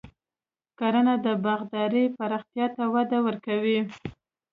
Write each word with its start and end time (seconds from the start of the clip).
کرنه 0.79 1.13
د 1.25 1.27
باغدارۍ 1.45 2.05
پراختیا 2.17 2.65
ته 2.75 2.83
وده 2.93 3.17
ورکوي. 3.27 3.79